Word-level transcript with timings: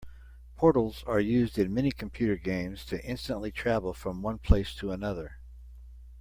Portals 0.55 1.03
are 1.05 1.19
used 1.19 1.59
in 1.59 1.71
many 1.75 1.91
computer 1.91 2.35
games 2.35 2.83
to 2.85 3.05
instantly 3.05 3.51
travel 3.51 3.93
from 3.93 4.23
one 4.23 4.39
place 4.39 4.73
to 4.73 4.91
another. 4.91 5.37